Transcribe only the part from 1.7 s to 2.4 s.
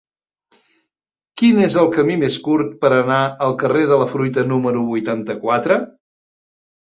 el camí més